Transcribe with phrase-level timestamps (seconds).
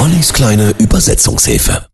[0.00, 1.86] Ollis kleine Übersetzungshilfe.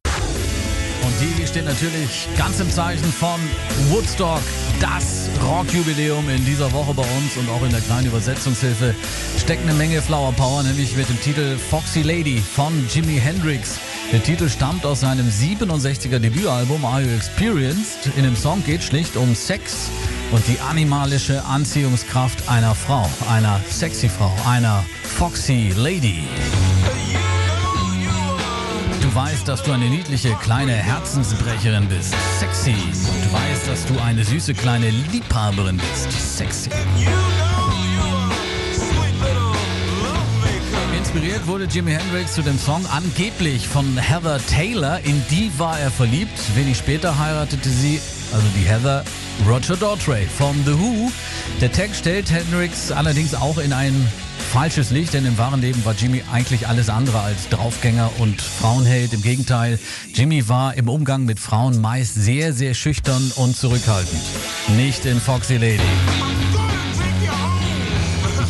[1.03, 3.41] Und die steht natürlich ganz im Zeichen von
[3.89, 4.41] Woodstock,
[4.81, 8.95] das Rockjubiläum in dieser Woche bei uns und auch in der kleinen Übersetzungshilfe
[9.37, 13.81] steckt eine Menge Flower Power, nämlich mit dem Titel Foxy Lady von Jimi Hendrix.
[14.13, 18.09] Der Titel stammt aus seinem 67er Debütalbum Are You Experienced?
[18.17, 19.91] In dem Song geht schlicht um Sex
[20.31, 26.23] und die animalische Anziehungskraft einer Frau, einer sexy Frau, einer Foxy Lady.
[29.17, 32.15] Weißt, dass du eine niedliche kleine Herzensbrecherin bist.
[32.39, 32.75] Sexy.
[32.75, 36.37] Du weißt, dass du eine süße kleine Liebhaberin bist.
[36.37, 36.69] Sexy.
[40.99, 45.01] Inspiriert wurde Jimi Hendrix zu dem Song angeblich von Heather Taylor.
[45.05, 46.39] In die war er verliebt.
[46.55, 48.03] Wenig später heiratete sie,
[48.35, 49.03] also die Heather,
[49.49, 51.11] Roger Daltrey von The Who.
[51.63, 53.95] Der Text stellt Hendrix allerdings auch in ein
[54.57, 59.13] falsches Licht, denn im wahren Leben war Jimmy eigentlich alles andere als Draufgänger und Frauenheld.
[59.13, 59.79] Im Gegenteil,
[60.15, 64.19] Jimmy war im Umgang mit Frauen meist sehr, sehr schüchtern und zurückhaltend.
[64.79, 65.83] Nicht in Foxy Lady.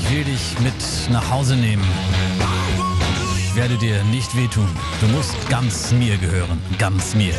[0.00, 1.82] Ich will dich mit nach Hause nehmen.
[3.38, 4.68] Ich werde dir nicht wehtun.
[5.00, 6.62] Du musst ganz mir gehören.
[6.78, 7.34] Ganz mir.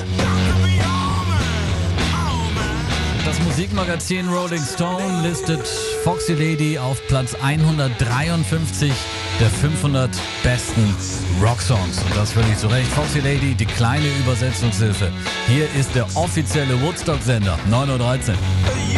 [3.38, 5.62] Das Musikmagazin Rolling Stone listet
[6.04, 8.92] Foxy Lady auf Platz 153
[9.40, 10.10] der 500
[10.42, 10.96] besten
[11.42, 12.00] Rocksongs.
[12.00, 12.88] Und das völlig zu Recht.
[12.88, 15.12] Foxy Lady, die kleine Übersetzungshilfe.
[15.48, 18.97] Hier ist der offizielle Woodstock-Sender 9.13 Uhr.